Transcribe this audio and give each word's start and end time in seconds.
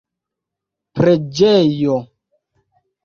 preĝejo 0.99 2.01